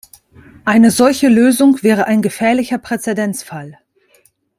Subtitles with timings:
[0.65, 3.77] Eine solche Lösung wäre ein gefährlicher Präzedenzfall.